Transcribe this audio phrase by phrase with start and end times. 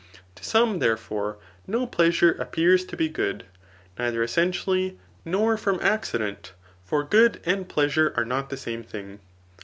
[0.33, 3.43] To some, therefore, no pleasure appears to be good,
[3.99, 9.19] ndther essentially, nor from acci^ dent; for good and pleasure are not the same thing.